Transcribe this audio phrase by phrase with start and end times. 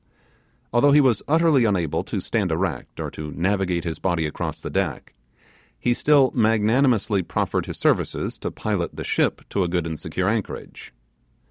[0.73, 4.71] Although he was utterly unable to stand erect or to navigate his body across the
[4.71, 5.13] deck,
[5.77, 10.27] he still magnanimously proffered his services to pilot the ship to a good and secure
[10.27, 10.91] anchorage.